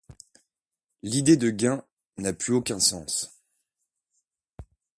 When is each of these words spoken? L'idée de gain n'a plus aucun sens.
L'idée 1.03 1.37
de 1.37 1.51
gain 1.51 1.83
n'a 2.17 2.33
plus 2.33 2.53
aucun 2.55 2.79
sens. 2.79 3.37